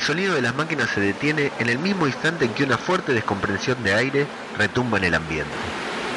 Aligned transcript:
El 0.00 0.06
sonido 0.06 0.34
de 0.34 0.40
las 0.40 0.54
máquinas 0.54 0.88
se 0.88 0.98
detiene 0.98 1.52
en 1.58 1.68
el 1.68 1.78
mismo 1.78 2.06
instante 2.06 2.46
en 2.46 2.54
que 2.54 2.64
una 2.64 2.78
fuerte 2.78 3.12
descomprensión 3.12 3.82
de 3.82 3.92
aire 3.92 4.26
retumba 4.56 4.96
en 4.96 5.04
el 5.04 5.14
ambiente. 5.14 5.52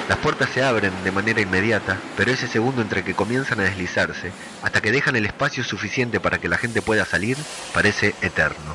Las 0.07 0.19
puertas 0.19 0.51
se 0.51 0.63
abren 0.63 0.93
de 1.03 1.11
manera 1.11 1.41
inmediata, 1.41 1.97
pero 2.15 2.31
ese 2.31 2.47
segundo 2.47 2.81
entre 2.81 3.03
que 3.03 3.13
comienzan 3.13 3.59
a 3.59 3.63
deslizarse, 3.63 4.31
hasta 4.61 4.79
que 4.79 4.93
dejan 4.93 5.17
el 5.17 5.25
espacio 5.25 5.65
suficiente 5.65 6.21
para 6.21 6.39
que 6.39 6.47
la 6.47 6.57
gente 6.57 6.81
pueda 6.81 7.03
salir, 7.03 7.35
parece 7.73 8.15
eterno. 8.21 8.73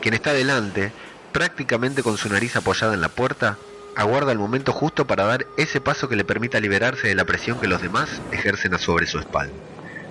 Quien 0.00 0.12
está 0.12 0.32
delante, 0.32 0.90
prácticamente 1.30 2.02
con 2.02 2.18
su 2.18 2.28
nariz 2.28 2.56
apoyada 2.56 2.94
en 2.94 3.00
la 3.00 3.10
puerta, 3.10 3.58
aguarda 3.94 4.32
el 4.32 4.38
momento 4.40 4.72
justo 4.72 5.06
para 5.06 5.24
dar 5.24 5.46
ese 5.56 5.80
paso 5.80 6.08
que 6.08 6.16
le 6.16 6.24
permita 6.24 6.58
liberarse 6.58 7.06
de 7.06 7.14
la 7.14 7.24
presión 7.24 7.60
que 7.60 7.68
los 7.68 7.80
demás 7.80 8.20
ejercen 8.32 8.76
sobre 8.80 9.06
su 9.06 9.20
espalda. 9.20 9.54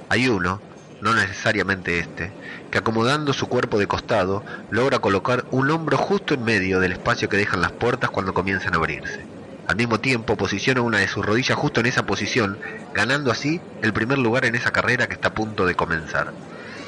Hay 0.07 0.29
uno, 0.29 0.61
no 1.01 1.13
necesariamente 1.13 1.99
este, 1.99 2.31
que 2.69 2.77
acomodando 2.77 3.33
su 3.33 3.47
cuerpo 3.47 3.77
de 3.79 3.87
costado 3.87 4.43
logra 4.69 4.99
colocar 4.99 5.45
un 5.51 5.69
hombro 5.71 5.97
justo 5.97 6.33
en 6.35 6.43
medio 6.43 6.79
del 6.79 6.93
espacio 6.93 7.27
que 7.27 7.37
dejan 7.37 7.61
las 7.61 7.71
puertas 7.71 8.09
cuando 8.11 8.33
comienzan 8.33 8.73
a 8.73 8.77
abrirse. 8.77 9.25
Al 9.67 9.75
mismo 9.75 9.99
tiempo 9.99 10.35
posiciona 10.35 10.81
una 10.81 10.99
de 10.99 11.07
sus 11.07 11.25
rodillas 11.25 11.57
justo 11.57 11.79
en 11.79 11.87
esa 11.87 12.05
posición, 12.05 12.57
ganando 12.93 13.31
así 13.31 13.61
el 13.81 13.93
primer 13.93 14.17
lugar 14.17 14.45
en 14.45 14.55
esa 14.55 14.71
carrera 14.71 15.07
que 15.07 15.13
está 15.13 15.29
a 15.29 15.33
punto 15.33 15.65
de 15.65 15.75
comenzar. 15.75 16.33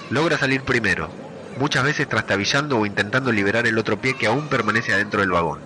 Logra 0.09 0.37
salir 0.37 0.61
primero, 0.61 1.09
muchas 1.57 1.83
veces 1.83 2.07
trastabillando 2.07 2.77
o 2.77 2.85
intentando 2.85 3.31
liberar 3.31 3.67
el 3.67 3.77
otro 3.77 3.99
pie 3.99 4.15
que 4.15 4.27
aún 4.27 4.47
permanece 4.47 4.93
adentro 4.93 5.21
del 5.21 5.31
vagón, 5.31 5.59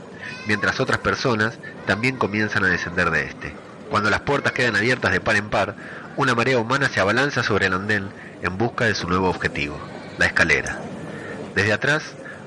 mientras 0.47 0.79
otras 0.79 0.99
personas 0.99 1.57
también 1.85 2.17
comienzan 2.17 2.63
a 2.63 2.67
descender 2.67 3.11
de 3.11 3.25
este. 3.25 3.53
Cuando 3.89 4.09
las 4.09 4.21
puertas 4.21 4.51
quedan 4.51 4.75
abiertas 4.75 5.11
de 5.11 5.21
par 5.21 5.37
en 5.37 5.49
par, 5.49 5.75
una 6.17 6.35
marea 6.35 6.59
humana 6.59 6.89
se 6.89 6.99
abalanza 6.99 7.41
sobre 7.41 7.67
el 7.67 7.73
andén 7.73 8.09
en 8.41 8.57
busca 8.57 8.85
de 8.85 8.95
su 8.95 9.07
nuevo 9.07 9.29
objetivo, 9.29 9.77
la 10.17 10.25
escalera. 10.25 10.79
Desde 11.55 11.73
atrás, 11.73 12.03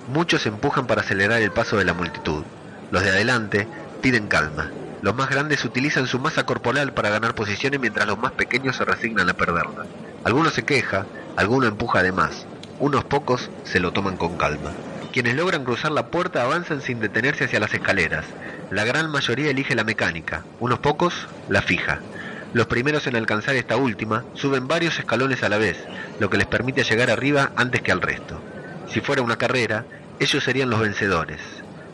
muchos 0.09 0.47
empujan 0.47 0.87
para 0.87 1.03
acelerar 1.03 1.41
el 1.43 1.53
paso 1.53 1.77
de 1.77 1.85
la 1.85 1.95
multitud. 1.95 2.45
Los 2.91 3.03
de 3.03 3.11
adelante 3.11 3.67
piden 4.01 4.29
calma. 4.29 4.71
Los 5.03 5.15
más 5.15 5.31
grandes 5.31 5.65
utilizan 5.65 6.07
su 6.07 6.19
masa 6.19 6.45
corporal 6.45 6.93
para 6.93 7.11
ganar 7.11 7.35
posiciones 7.35 7.81
mientras 7.81 8.07
los 8.07 8.19
más 8.19 8.33
pequeños 8.33 8.77
se 8.77 8.85
resignan 8.85 9.29
a 9.31 9.35
perderla. 9.35 9.87
Algunos 10.25 10.53
se 10.53 10.65
queja, 10.65 11.07
alguno 11.37 11.67
empuja 11.67 12.01
además. 12.01 12.47
Unos 12.79 13.05
pocos 13.05 13.51
se 13.65 13.81
lo 13.81 13.93
toman 13.93 14.17
con 14.17 14.37
calma. 14.37 14.73
Quienes 15.13 15.35
logran 15.35 15.65
cruzar 15.65 15.91
la 15.91 16.07
puerta 16.07 16.43
avanzan 16.43 16.83
sin 16.83 17.01
detenerse 17.01 17.45
hacia 17.45 17.61
las 17.61 17.75
escaleras. 17.75 18.25
La 18.71 18.85
gran 18.85 19.11
mayoría 19.11 19.51
elige 19.51 19.75
la 19.75 19.85
mecánica, 19.85 20.45
unos 20.61 20.79
pocos 20.79 21.27
la 21.49 21.63
fija. 21.63 22.01
Los 22.53 22.67
primeros 22.67 23.07
en 23.07 23.15
alcanzar 23.15 23.55
esta 23.55 23.77
última 23.77 24.25
suben 24.35 24.67
varios 24.67 24.99
escalones 24.99 25.45
a 25.45 25.49
la 25.49 25.59
vez, 25.59 25.79
lo 26.19 26.29
que 26.31 26.39
les 26.39 26.49
permite 26.49 26.83
llegar 26.83 27.11
arriba 27.11 27.53
antes 27.55 27.81
que 27.81 27.93
al 27.93 28.03
resto. 28.03 28.41
Si 28.89 29.01
fuera 29.01 29.23
una 29.23 29.37
carrera, 29.37 29.85
ellos 30.19 30.43
serían 30.43 30.69
los 30.69 30.81
vencedores. 30.81 31.41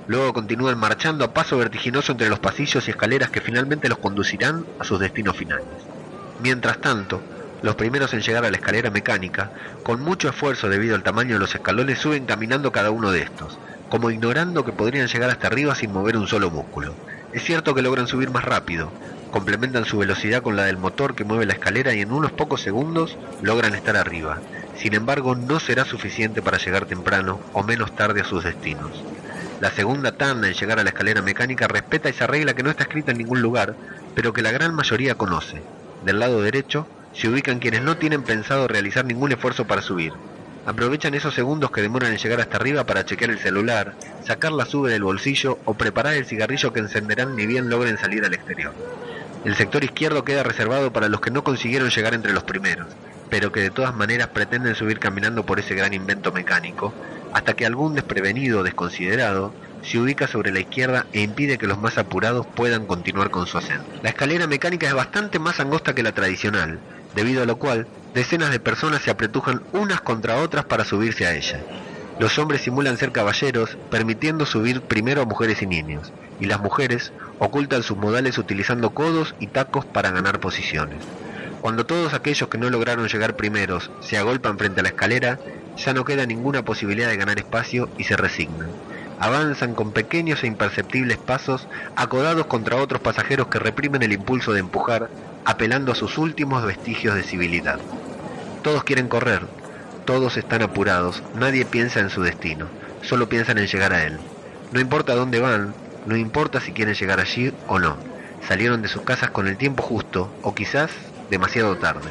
Luego 0.08 0.32
continúan 0.32 0.78
marchando 0.78 1.24
a 1.24 1.34
paso 1.34 1.58
vertiginoso 1.58 2.12
entre 2.12 2.30
los 2.30 2.38
pasillos 2.38 2.88
y 2.88 2.90
escaleras 2.90 3.28
que 3.28 3.42
finalmente 3.42 3.88
los 3.88 3.98
conducirán 3.98 4.64
a 4.78 4.84
sus 4.84 4.98
destinos 4.98 5.36
finales. 5.36 5.66
Mientras 6.40 6.80
tanto, 6.80 7.20
los 7.62 7.74
primeros 7.74 8.14
en 8.14 8.22
llegar 8.22 8.44
a 8.44 8.50
la 8.50 8.56
escalera 8.56 8.90
mecánica, 8.90 9.50
con 9.82 10.00
mucho 10.00 10.28
esfuerzo 10.28 10.68
debido 10.70 10.94
al 10.94 11.02
tamaño 11.02 11.34
de 11.34 11.40
los 11.40 11.54
escalones, 11.54 11.98
suben 11.98 12.24
caminando 12.24 12.72
cada 12.72 12.90
uno 12.90 13.12
de 13.12 13.22
estos, 13.22 13.58
como 13.90 14.10
ignorando 14.10 14.64
que 14.64 14.72
podrían 14.72 15.08
llegar 15.08 15.28
hasta 15.28 15.48
arriba 15.48 15.74
sin 15.74 15.92
mover 15.92 16.16
un 16.16 16.28
solo 16.28 16.50
músculo. 16.50 16.94
Es 17.32 17.42
cierto 17.44 17.74
que 17.74 17.82
logran 17.82 18.06
subir 18.06 18.30
más 18.30 18.44
rápido, 18.44 18.90
complementan 19.36 19.84
su 19.84 19.98
velocidad 19.98 20.40
con 20.40 20.56
la 20.56 20.64
del 20.64 20.78
motor 20.78 21.14
que 21.14 21.22
mueve 21.22 21.44
la 21.44 21.52
escalera 21.52 21.92
y 21.92 22.00
en 22.00 22.10
unos 22.10 22.32
pocos 22.32 22.62
segundos 22.62 23.18
logran 23.42 23.74
estar 23.74 23.94
arriba. 23.94 24.38
Sin 24.78 24.94
embargo, 24.94 25.34
no 25.34 25.60
será 25.60 25.84
suficiente 25.84 26.40
para 26.40 26.56
llegar 26.56 26.86
temprano 26.86 27.38
o 27.52 27.62
menos 27.62 27.94
tarde 27.94 28.22
a 28.22 28.24
sus 28.24 28.44
destinos. 28.44 28.92
La 29.60 29.70
segunda 29.70 30.12
tanda 30.12 30.48
en 30.48 30.54
llegar 30.54 30.78
a 30.78 30.84
la 30.84 30.88
escalera 30.88 31.20
mecánica 31.20 31.68
respeta 31.68 32.08
esa 32.08 32.26
regla 32.26 32.54
que 32.54 32.62
no 32.62 32.70
está 32.70 32.84
escrita 32.84 33.10
en 33.10 33.18
ningún 33.18 33.42
lugar, 33.42 33.74
pero 34.14 34.32
que 34.32 34.40
la 34.40 34.52
gran 34.52 34.74
mayoría 34.74 35.16
conoce. 35.16 35.60
Del 36.02 36.18
lado 36.18 36.40
derecho 36.40 36.88
se 37.12 37.28
ubican 37.28 37.58
quienes 37.58 37.82
no 37.82 37.98
tienen 37.98 38.22
pensado 38.22 38.66
realizar 38.68 39.04
ningún 39.04 39.32
esfuerzo 39.32 39.66
para 39.66 39.82
subir. 39.82 40.14
Aprovechan 40.64 41.12
esos 41.12 41.34
segundos 41.34 41.70
que 41.70 41.82
demoran 41.82 42.12
en 42.12 42.18
llegar 42.18 42.40
hasta 42.40 42.56
arriba 42.56 42.86
para 42.86 43.04
chequear 43.04 43.32
el 43.32 43.38
celular, 43.38 43.92
sacar 44.24 44.52
la 44.52 44.64
sube 44.64 44.90
del 44.90 45.02
bolsillo 45.02 45.58
o 45.66 45.74
preparar 45.74 46.14
el 46.14 46.24
cigarrillo 46.24 46.72
que 46.72 46.80
encenderán 46.80 47.36
ni 47.36 47.44
bien 47.44 47.68
logren 47.68 47.98
salir 47.98 48.24
al 48.24 48.32
exterior. 48.32 48.72
El 49.46 49.54
sector 49.54 49.84
izquierdo 49.84 50.24
queda 50.24 50.42
reservado 50.42 50.92
para 50.92 51.08
los 51.08 51.20
que 51.20 51.30
no 51.30 51.44
consiguieron 51.44 51.90
llegar 51.90 52.14
entre 52.14 52.32
los 52.32 52.42
primeros, 52.42 52.88
pero 53.30 53.52
que 53.52 53.60
de 53.60 53.70
todas 53.70 53.94
maneras 53.94 54.26
pretenden 54.26 54.74
subir 54.74 54.98
caminando 54.98 55.46
por 55.46 55.60
ese 55.60 55.76
gran 55.76 55.94
invento 55.94 56.32
mecánico, 56.32 56.92
hasta 57.32 57.54
que 57.54 57.64
algún 57.64 57.94
desprevenido 57.94 58.58
o 58.58 58.62
desconsiderado 58.64 59.54
se 59.84 60.00
ubica 60.00 60.26
sobre 60.26 60.50
la 60.50 60.58
izquierda 60.58 61.06
e 61.12 61.20
impide 61.20 61.58
que 61.58 61.68
los 61.68 61.78
más 61.78 61.96
apurados 61.96 62.44
puedan 62.44 62.86
continuar 62.86 63.30
con 63.30 63.46
su 63.46 63.56
ascenso. 63.56 63.84
La 64.02 64.08
escalera 64.08 64.48
mecánica 64.48 64.88
es 64.88 64.94
bastante 64.94 65.38
más 65.38 65.60
angosta 65.60 65.94
que 65.94 66.02
la 66.02 66.10
tradicional, 66.10 66.80
debido 67.14 67.44
a 67.44 67.46
lo 67.46 67.54
cual 67.54 67.86
decenas 68.14 68.50
de 68.50 68.58
personas 68.58 69.02
se 69.02 69.12
apretujan 69.12 69.62
unas 69.72 70.00
contra 70.00 70.38
otras 70.38 70.64
para 70.64 70.84
subirse 70.84 71.24
a 71.24 71.36
ella. 71.36 71.60
Los 72.18 72.36
hombres 72.40 72.62
simulan 72.62 72.96
ser 72.96 73.12
caballeros, 73.12 73.78
permitiendo 73.92 74.44
subir 74.44 74.80
primero 74.80 75.22
a 75.22 75.26
mujeres 75.26 75.62
y 75.62 75.66
niños, 75.66 76.12
y 76.40 76.46
las 76.46 76.58
mujeres 76.58 77.12
ocultan 77.38 77.82
sus 77.82 77.96
modales 77.96 78.38
utilizando 78.38 78.90
codos 78.90 79.34
y 79.40 79.48
tacos 79.48 79.84
para 79.84 80.10
ganar 80.10 80.40
posiciones. 80.40 80.98
Cuando 81.60 81.86
todos 81.86 82.14
aquellos 82.14 82.48
que 82.48 82.58
no 82.58 82.70
lograron 82.70 83.08
llegar 83.08 83.36
primeros 83.36 83.90
se 84.00 84.18
agolpan 84.18 84.58
frente 84.58 84.80
a 84.80 84.82
la 84.82 84.90
escalera, 84.90 85.38
ya 85.76 85.92
no 85.92 86.04
queda 86.04 86.26
ninguna 86.26 86.64
posibilidad 86.64 87.08
de 87.08 87.16
ganar 87.16 87.38
espacio 87.38 87.88
y 87.98 88.04
se 88.04 88.16
resignan. 88.16 88.68
Avanzan 89.18 89.74
con 89.74 89.92
pequeños 89.92 90.44
e 90.44 90.46
imperceptibles 90.46 91.16
pasos, 91.16 91.66
acodados 91.96 92.46
contra 92.46 92.76
otros 92.76 93.00
pasajeros 93.00 93.48
que 93.48 93.58
reprimen 93.58 94.02
el 94.02 94.12
impulso 94.12 94.52
de 94.52 94.60
empujar, 94.60 95.08
apelando 95.44 95.92
a 95.92 95.94
sus 95.94 96.18
últimos 96.18 96.64
vestigios 96.64 97.14
de 97.14 97.22
civilidad. 97.22 97.78
Todos 98.62 98.84
quieren 98.84 99.08
correr, 99.08 99.42
todos 100.04 100.36
están 100.36 100.62
apurados, 100.62 101.22
nadie 101.34 101.64
piensa 101.64 102.00
en 102.00 102.10
su 102.10 102.22
destino, 102.22 102.66
solo 103.02 103.28
piensan 103.28 103.58
en 103.58 103.66
llegar 103.66 103.92
a 103.92 104.04
él. 104.04 104.18
No 104.72 104.80
importa 104.80 105.14
dónde 105.14 105.40
van, 105.40 105.74
no 106.06 106.16
importa 106.16 106.60
si 106.60 106.72
quieren 106.72 106.94
llegar 106.94 107.20
allí 107.20 107.52
o 107.66 107.78
no. 107.78 107.96
Salieron 108.46 108.80
de 108.80 108.88
sus 108.88 109.02
casas 109.02 109.30
con 109.30 109.48
el 109.48 109.56
tiempo 109.56 109.82
justo 109.82 110.32
o 110.42 110.54
quizás 110.54 110.90
demasiado 111.30 111.76
tarde. 111.76 112.10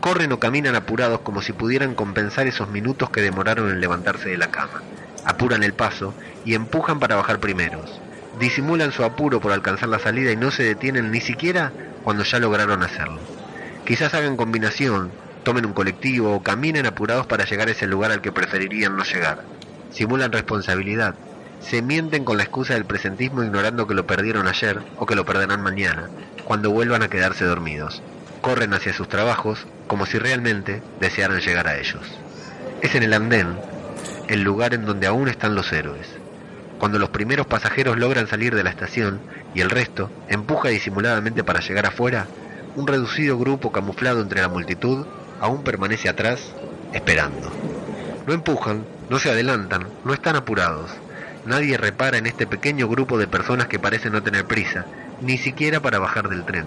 Corren 0.00 0.32
o 0.32 0.40
caminan 0.40 0.74
apurados 0.74 1.20
como 1.20 1.42
si 1.42 1.52
pudieran 1.52 1.94
compensar 1.94 2.46
esos 2.46 2.68
minutos 2.68 3.10
que 3.10 3.22
demoraron 3.22 3.70
en 3.70 3.80
levantarse 3.80 4.28
de 4.28 4.36
la 4.36 4.50
cama. 4.50 4.82
Apuran 5.24 5.62
el 5.62 5.74
paso 5.74 6.12
y 6.44 6.54
empujan 6.54 6.98
para 6.98 7.16
bajar 7.16 7.38
primeros. 7.38 8.00
Disimulan 8.38 8.92
su 8.92 9.04
apuro 9.04 9.40
por 9.40 9.52
alcanzar 9.52 9.88
la 9.88 9.98
salida 9.98 10.32
y 10.32 10.36
no 10.36 10.50
se 10.50 10.64
detienen 10.64 11.10
ni 11.10 11.20
siquiera 11.20 11.72
cuando 12.04 12.24
ya 12.24 12.38
lograron 12.38 12.82
hacerlo. 12.82 13.18
Quizás 13.84 14.14
hagan 14.14 14.36
combinación, 14.36 15.10
tomen 15.44 15.66
un 15.66 15.72
colectivo 15.72 16.34
o 16.34 16.42
caminen 16.42 16.86
apurados 16.86 17.26
para 17.26 17.44
llegar 17.44 17.68
a 17.68 17.70
ese 17.70 17.86
lugar 17.86 18.10
al 18.10 18.20
que 18.20 18.32
preferirían 18.32 18.96
no 18.96 19.04
llegar. 19.04 19.44
Simulan 19.90 20.32
responsabilidad, 20.32 21.14
se 21.60 21.82
mienten 21.82 22.24
con 22.24 22.36
la 22.36 22.44
excusa 22.44 22.74
del 22.74 22.84
presentismo 22.84 23.42
ignorando 23.42 23.86
que 23.86 23.94
lo 23.94 24.06
perdieron 24.06 24.46
ayer 24.46 24.82
o 24.98 25.06
que 25.06 25.16
lo 25.16 25.24
perderán 25.24 25.62
mañana, 25.62 26.08
cuando 26.44 26.70
vuelvan 26.70 27.02
a 27.02 27.08
quedarse 27.08 27.44
dormidos. 27.44 28.02
Corren 28.40 28.74
hacia 28.74 28.92
sus 28.92 29.08
trabajos 29.08 29.66
como 29.86 30.06
si 30.06 30.18
realmente 30.18 30.82
desearan 31.00 31.40
llegar 31.40 31.66
a 31.66 31.78
ellos. 31.78 32.02
Es 32.82 32.94
en 32.94 33.02
el 33.02 33.12
andén, 33.12 33.58
el 34.28 34.42
lugar 34.42 34.74
en 34.74 34.84
donde 34.84 35.06
aún 35.06 35.28
están 35.28 35.54
los 35.54 35.72
héroes. 35.72 36.06
Cuando 36.78 36.98
los 36.98 37.08
primeros 37.08 37.46
pasajeros 37.46 37.96
logran 37.96 38.28
salir 38.28 38.54
de 38.54 38.62
la 38.62 38.70
estación 38.70 39.20
y 39.54 39.60
el 39.60 39.70
resto 39.70 40.10
empuja 40.28 40.68
disimuladamente 40.68 41.42
para 41.42 41.60
llegar 41.60 41.86
afuera, 41.86 42.26
un 42.76 42.86
reducido 42.86 43.38
grupo 43.38 43.72
camuflado 43.72 44.20
entre 44.20 44.42
la 44.42 44.48
multitud 44.48 45.06
aún 45.40 45.64
permanece 45.64 46.08
atrás, 46.08 46.52
esperando. 46.92 47.50
No 48.26 48.34
empujan, 48.34 48.84
no 49.08 49.18
se 49.18 49.30
adelantan, 49.30 49.86
no 50.04 50.12
están 50.12 50.36
apurados 50.36 50.90
nadie 51.46 51.76
repara 51.76 52.18
en 52.18 52.26
este 52.26 52.46
pequeño 52.46 52.88
grupo 52.88 53.18
de 53.18 53.26
personas 53.26 53.68
que 53.68 53.78
parecen 53.78 54.12
no 54.12 54.22
tener 54.22 54.44
prisa, 54.44 54.84
ni 55.20 55.38
siquiera 55.38 55.80
para 55.80 55.98
bajar 55.98 56.28
del 56.28 56.44
tren. 56.44 56.66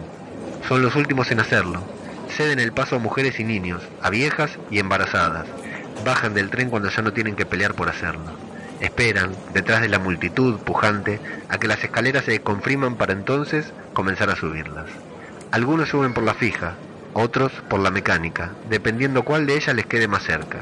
Son 0.67 0.81
los 0.81 0.95
últimos 0.95 1.31
en 1.31 1.39
hacerlo. 1.39 1.83
Ceden 2.29 2.59
el 2.59 2.71
paso 2.71 2.95
a 2.95 2.99
mujeres 2.99 3.39
y 3.39 3.43
niños, 3.43 3.81
a 4.01 4.09
viejas 4.09 4.57
y 4.71 4.79
embarazadas. 4.79 5.45
Bajan 6.05 6.33
del 6.33 6.49
tren 6.49 6.69
cuando 6.69 6.89
ya 6.89 7.01
no 7.01 7.13
tienen 7.13 7.35
que 7.35 7.45
pelear 7.45 7.73
por 7.73 7.89
hacerlo. 7.89 8.31
Esperan, 8.79 9.31
detrás 9.53 9.81
de 9.81 9.89
la 9.89 9.99
multitud 9.99 10.57
pujante, 10.59 11.19
a 11.49 11.57
que 11.57 11.67
las 11.67 11.83
escaleras 11.83 12.25
se 12.25 12.31
desconfriman 12.31 12.95
para 12.95 13.13
entonces 13.13 13.73
comenzar 13.93 14.29
a 14.29 14.35
subirlas. 14.35 14.85
Algunos 15.51 15.89
suben 15.89 16.13
por 16.13 16.23
la 16.23 16.33
fija, 16.33 16.75
otros 17.13 17.51
por 17.69 17.79
la 17.79 17.91
mecánica, 17.91 18.51
dependiendo 18.69 19.23
cuál 19.23 19.47
de 19.47 19.55
ellas 19.55 19.75
les 19.75 19.85
quede 19.85 20.07
más 20.07 20.23
cerca. 20.23 20.59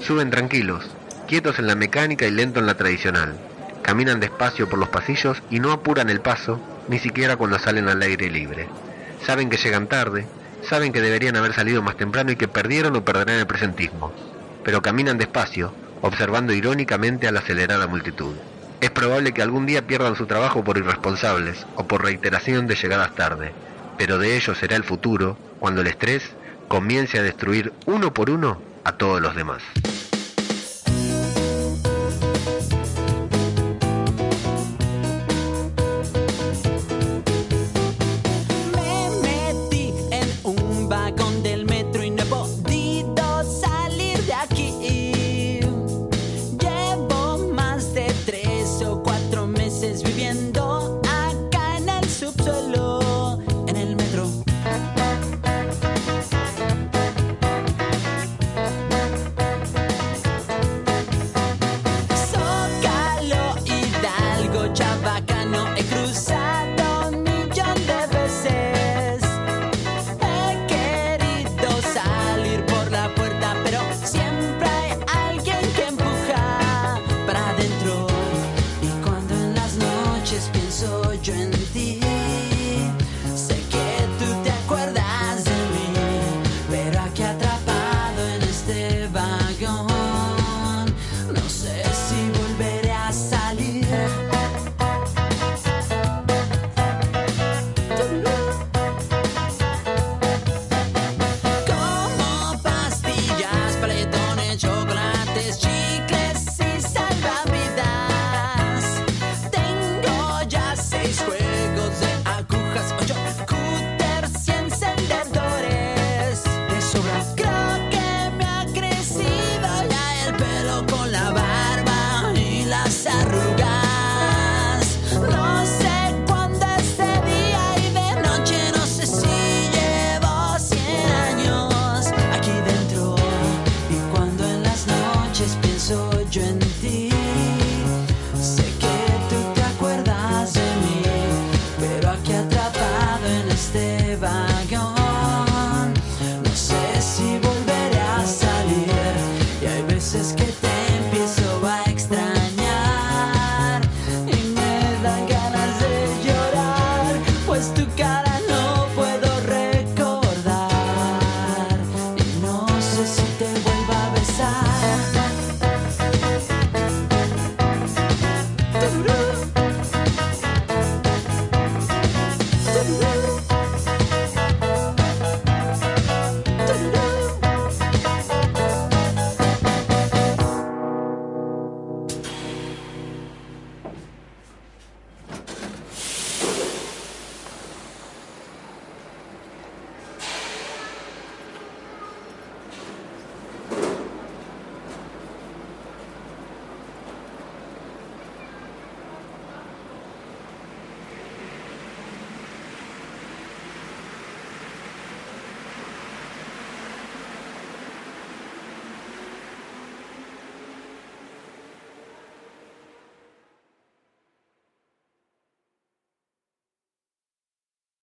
Suben 0.00 0.30
tranquilos, 0.30 0.90
quietos 1.28 1.58
en 1.58 1.66
la 1.66 1.76
mecánica 1.76 2.26
y 2.26 2.30
lento 2.30 2.58
en 2.58 2.66
la 2.66 2.76
tradicional. 2.76 3.34
Caminan 3.82 4.20
despacio 4.20 4.68
por 4.68 4.78
los 4.78 4.88
pasillos 4.88 5.42
y 5.50 5.60
no 5.60 5.72
apuran 5.72 6.08
el 6.08 6.20
paso, 6.20 6.60
ni 6.88 6.98
siquiera 6.98 7.36
cuando 7.36 7.58
salen 7.58 7.88
al 7.88 8.00
aire 8.02 8.30
libre. 8.30 8.68
Saben 9.24 9.50
que 9.50 9.56
llegan 9.56 9.88
tarde, 9.88 10.26
saben 10.68 10.92
que 10.92 11.00
deberían 11.00 11.36
haber 11.36 11.52
salido 11.52 11.82
más 11.82 11.96
temprano 11.96 12.32
y 12.32 12.36
que 12.36 12.48
perdieron 12.48 12.96
o 12.96 13.04
perderán 13.04 13.38
el 13.38 13.46
presentismo. 13.46 14.12
Pero 14.64 14.82
caminan 14.82 15.18
despacio, 15.18 15.72
observando 16.00 16.52
irónicamente 16.52 17.26
a 17.26 17.32
la 17.32 17.40
acelerada 17.40 17.86
multitud. 17.86 18.34
Es 18.80 18.90
probable 18.90 19.32
que 19.32 19.42
algún 19.42 19.66
día 19.66 19.86
pierdan 19.86 20.16
su 20.16 20.26
trabajo 20.26 20.64
por 20.64 20.76
irresponsables 20.76 21.66
o 21.76 21.86
por 21.86 22.02
reiteración 22.02 22.66
de 22.66 22.74
llegadas 22.74 23.14
tarde, 23.14 23.52
pero 23.96 24.18
de 24.18 24.36
ello 24.36 24.54
será 24.54 24.76
el 24.76 24.84
futuro 24.84 25.36
cuando 25.60 25.82
el 25.82 25.86
estrés 25.86 26.30
comience 26.66 27.18
a 27.18 27.22
destruir 27.22 27.72
uno 27.86 28.12
por 28.12 28.30
uno 28.30 28.60
a 28.84 28.92
todos 28.92 29.20
los 29.20 29.36
demás. 29.36 29.62
felices 49.82 50.04
viviendo. 50.04 50.61